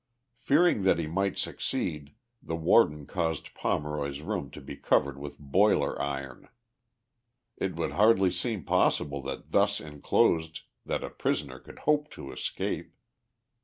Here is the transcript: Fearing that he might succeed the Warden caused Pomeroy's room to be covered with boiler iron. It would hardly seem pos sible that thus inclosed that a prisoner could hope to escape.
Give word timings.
Fearing 0.39 0.81
that 0.81 0.97
he 0.97 1.05
might 1.05 1.37
succeed 1.37 2.15
the 2.41 2.55
Warden 2.55 3.05
caused 3.05 3.53
Pomeroy's 3.53 4.21
room 4.21 4.49
to 4.49 4.59
be 4.59 4.75
covered 4.75 5.15
with 5.19 5.37
boiler 5.37 6.01
iron. 6.01 6.49
It 7.55 7.75
would 7.75 7.91
hardly 7.91 8.31
seem 8.31 8.63
pos 8.65 8.97
sible 8.97 9.23
that 9.25 9.51
thus 9.51 9.79
inclosed 9.79 10.61
that 10.87 11.03
a 11.03 11.11
prisoner 11.11 11.59
could 11.59 11.77
hope 11.77 12.09
to 12.13 12.31
escape. 12.31 12.95